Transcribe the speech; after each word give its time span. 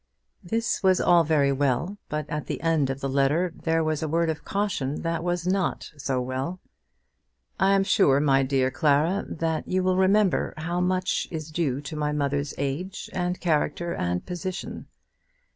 This 0.43 0.81
was 0.81 0.99
all 0.99 1.23
very 1.23 1.51
well, 1.51 1.99
but 2.09 2.27
at 2.27 2.47
the 2.47 2.59
end 2.61 2.89
of 2.89 3.01
the 3.01 3.07
letter 3.07 3.53
there 3.55 3.83
was 3.83 4.01
a 4.01 4.07
word 4.07 4.31
of 4.31 4.43
caution 4.43 5.03
that 5.03 5.23
was 5.23 5.45
not 5.45 5.91
so 5.95 6.19
well. 6.19 6.59
"I 7.59 7.73
am 7.75 7.83
sure, 7.83 8.19
my 8.19 8.41
dear 8.41 8.71
Clara, 8.71 9.23
that 9.29 9.67
you 9.67 9.83
will 9.83 9.97
remember 9.97 10.55
how 10.57 10.81
much 10.81 11.27
is 11.29 11.51
due 11.51 11.81
to 11.81 11.95
my 11.95 12.11
mother's 12.13 12.55
age, 12.57 13.11
and 13.13 13.39
character, 13.39 13.93
and 13.93 14.25
position. 14.25 14.87